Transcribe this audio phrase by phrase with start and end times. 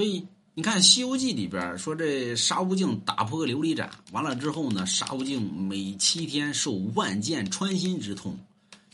[0.00, 8.34] 所以你看《西游记》里边说，这沙悟净打破个琉璃盏，完了之后呢，沙悟净每七天受万箭穿心之痛。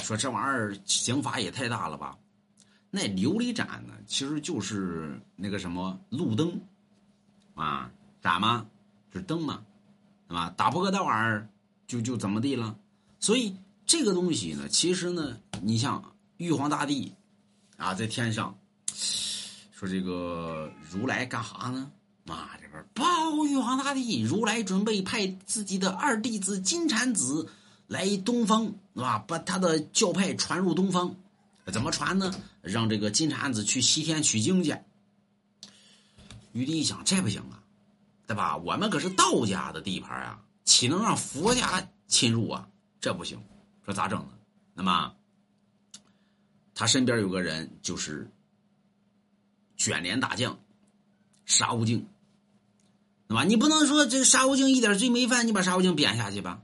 [0.03, 2.19] 说这玩意儿刑罚也太大了吧？
[2.90, 6.61] 那琉璃盏呢，其实就是那个什么路灯
[7.54, 7.88] 啊，
[8.20, 8.66] 盏嘛，
[9.12, 9.62] 就是灯嘛，
[10.27, 10.52] 对吧？
[10.57, 11.48] 打破个那玩意儿，
[11.86, 12.77] 就就怎么地了？
[13.20, 13.54] 所以
[13.86, 17.12] 这个东西呢，其实呢，你像玉皇大帝
[17.77, 18.59] 啊，在天上。
[19.77, 21.92] 说这个如来干哈呢？
[22.24, 27.51] 妈这边报玉皇大帝，如来准备派自己的二弟子金蝉子
[27.87, 29.18] 来东方，是吧？
[29.18, 31.15] 把他的教派传入东方，
[31.70, 32.34] 怎么传呢？
[32.62, 34.74] 让这个金蝉子去西天取经去。
[36.52, 37.62] 玉帝一想，这不行啊，
[38.27, 38.56] 对吧？
[38.56, 42.66] 我们可是道家的地盘啊，岂能让佛家侵入啊？
[42.98, 43.45] 这不行，
[43.84, 44.30] 说咋整呢？
[44.73, 45.15] 那么
[46.74, 48.32] 他身边有个人，就是。
[49.77, 50.59] 卷帘大将
[51.45, 52.07] 沙悟净，
[53.29, 53.45] 对吧？
[53.45, 56.63] 你不能说这个沙悟净一点罪没犯，你把沙悟净贬下去吧，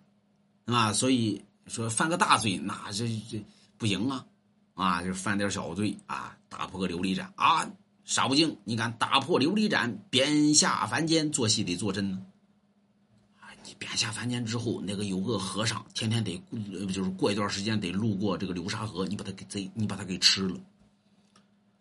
[0.65, 0.93] 对吧？
[0.93, 3.45] 所以说犯个大罪，那这这
[3.77, 4.27] 不行啊！
[4.75, 7.71] 啊，就犯点小罪啊，打破个琉璃盏啊！
[8.05, 12.21] 沙悟净，你敢打破琉璃盏，贬下凡间做戏得做真呢？
[13.39, 16.43] 啊，你贬下凡间之后，那个有个和尚，天天得
[16.93, 20.59] 就是过一段时间得路过这个流沙河，你把他给贼，你把他给吃了。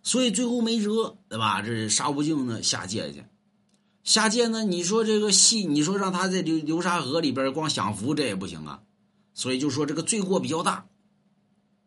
[0.03, 1.61] 所以最后没辙，对吧？
[1.61, 3.23] 这沙悟净呢下界去，
[4.03, 8.81] 下界呢，你说这个戏，你说让他在流流沙河里边光享福，这也不行啊。
[9.33, 10.85] 所以就说这个罪过比较大，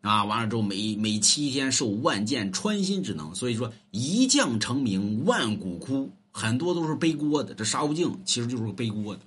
[0.01, 7.53] 啊，完了之后每每七天受万箭穿心之能，所以说一将成名万骨枯，很多都是背锅的。
[7.55, 9.23] 这沙悟净其实就是个背锅的。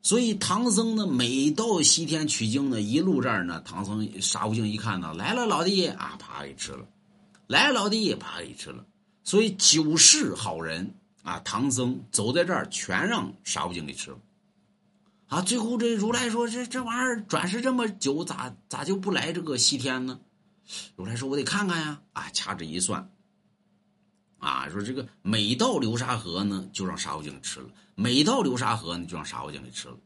[0.00, 6.86] 所以唐僧呢，每到西天取经呢，一路这儿呢，唐僧沙悟净一看呢，来了，老弟啊，啪给吃了。
[7.48, 8.84] 来，老弟，把给吃了。
[9.24, 14.18] 所以九世好人啊，唐僧走在这儿，全让沙悟净给吃了。
[15.28, 20.20] 啊，最后这如来说：“这这玩意儿转世这么久，咋咋就不来这个西天呢？”
[20.94, 23.10] 如来说：“我得看看呀。”啊，掐指一算，
[24.38, 29.96] 啊，说这个每到流沙河呢，就让沙悟净吃了；每到流沙河呢，就让沙悟净给吃了。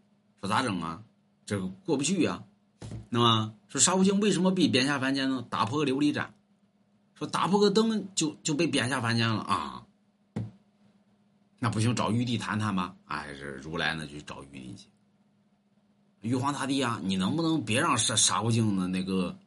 [0.41, 1.02] 说咋整啊？
[1.44, 2.44] 这个过不去呀，
[3.08, 5.44] 那么说沙悟净为什么被贬下凡间呢？
[5.50, 6.34] 打破琉璃盏。
[7.22, 9.84] 说打破个灯就就被贬下凡间了啊！
[11.60, 12.96] 那不行，找玉帝谈谈吧。
[13.04, 14.88] 哎，是如来呢，就找玉帝去。
[16.22, 19.38] 玉皇大帝啊，你能不能别让沙沙悟净的那个、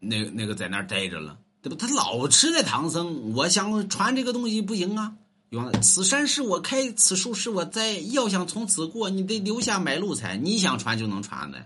[0.00, 1.38] 那、那个在那儿待着了？
[1.62, 1.76] 对吧？
[1.78, 5.14] 他老吃那唐僧，我想传这个东西不行啊。
[5.50, 10.36] 玉皇，此山是我开，此树是我栽，要想从此过，你得留下买路财。
[10.36, 11.64] 你想传就能传的。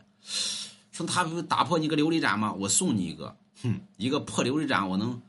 [0.92, 2.52] 说他不打破你个琉璃盏吗？
[2.52, 3.34] 我送你一个。
[3.62, 5.20] 哼，一个破琉璃盏，我能，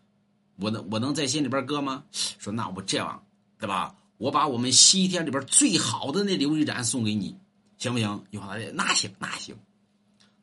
[0.57, 2.03] 我能，我能在心里边搁吗？
[2.11, 3.23] 说那我这样，
[3.59, 3.95] 对吧？
[4.17, 7.35] 我把我们西天里边最好的那琉璃盏送给你，
[7.77, 8.23] 行不行？
[8.31, 9.55] 玉皇大帝，那行，那行，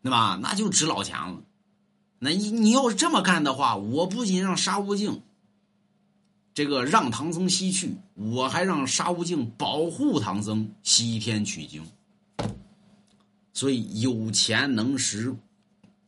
[0.03, 0.39] 对吧？
[0.41, 1.43] 那就值老钱了。
[2.19, 5.21] 那你你要是这么干的话，我不仅让沙悟净
[6.55, 11.85] 这个让唐僧西去，我还让沙悟净保护唐僧西天取经。
[13.53, 15.35] 所以有钱能使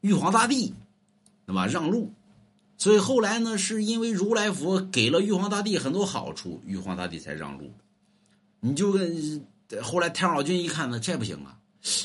[0.01, 0.73] 玉皇大帝。
[1.47, 1.67] 对吧？
[1.67, 2.13] 让路，
[2.77, 7.73] 所以后来呢，是因为如来佛给了玉皇大帝很多好处，玉皇大帝才让路。
[8.61, 9.47] 你就跟
[9.83, 11.61] 后来太上老君一看呢，这不行啊！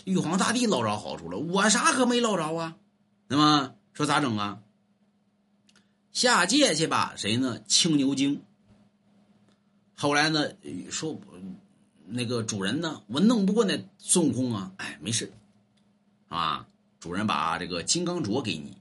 [0.05, 2.75] 玉皇大帝捞着好处了，我啥可没捞着啊？
[3.27, 4.61] 那么说咋整啊？
[6.11, 7.61] 下界去吧，谁呢？
[7.65, 8.43] 青牛精。
[9.95, 10.49] 后来呢，
[10.89, 11.19] 说
[12.05, 15.31] 那个主人呢，我弄不过那孙悟空啊，哎，没事，
[16.27, 16.67] 啊，
[16.99, 18.77] 主人把这个金刚镯给你。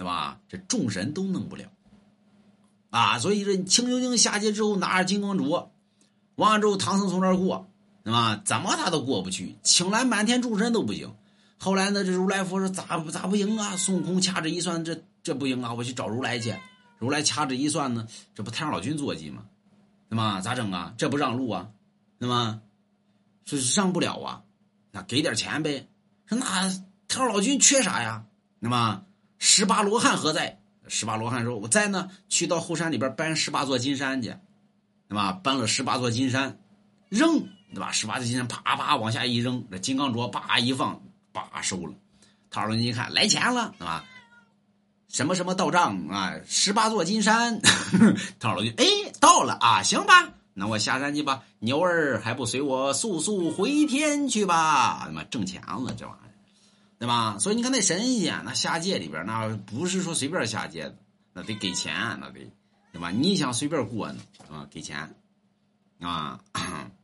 [0.00, 0.40] 对吧？
[0.48, 1.66] 这众神都弄不了，
[2.88, 3.18] 啊！
[3.18, 5.68] 所以这青牛精下界之后拿着金刚镯，
[6.36, 7.68] 完了之后唐僧从这儿过，
[8.02, 8.40] 对吧？
[8.42, 11.14] 怎么他都过不去，请来满天众神都不行。
[11.58, 13.76] 后来呢，这如来佛说咋咋不行啊？
[13.76, 15.74] 孙悟空掐指一算，这这不行啊！
[15.74, 16.56] 我去找如来去。
[16.96, 19.42] 如来掐指一算呢，这不太上老君坐骑吗？
[20.08, 20.40] 那么？
[20.40, 20.94] 咋整啊？
[20.96, 21.68] 这不让路啊？
[22.16, 22.62] 那么
[23.44, 24.44] 是让不了啊？
[24.92, 25.90] 那给点钱呗。
[26.24, 26.70] 说那太
[27.18, 28.24] 上老君缺啥呀？
[28.60, 29.04] 那么。
[29.40, 30.60] 十八罗汉何在？
[30.86, 34.34] 十八罗汉说：“我在呢，去到后山里边搬十八座金山去，
[35.08, 35.32] 对吧？
[35.32, 36.58] 搬了十八座金山，
[37.08, 37.40] 扔，
[37.72, 37.90] 对吧？
[37.92, 41.00] 十八座金山啪啪往下一扔，这金刚镯叭一放，
[41.32, 41.94] 叭收了。
[42.50, 44.04] 唐老君一看来钱了，对吧？
[45.08, 46.34] 什么什么到账啊？
[46.46, 47.60] 十八座金山。
[48.38, 48.84] 唐老君哎，
[49.20, 51.42] 到了啊，行吧，那我下山去吧。
[51.60, 55.02] 牛儿还不随我速速回天去吧？
[55.04, 56.29] 他妈挣钱了，这玩意儿。”
[57.00, 57.38] 对吧？
[57.40, 60.96] 所以你看那神仙，那下界里边那不是说随便下界的，
[61.32, 62.40] 那得给钱，那得
[62.92, 63.10] 对吧？
[63.10, 64.20] 你想随便过呢，
[64.50, 65.14] 啊，给钱，
[65.98, 66.38] 啊。